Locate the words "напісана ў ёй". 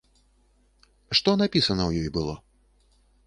1.43-2.13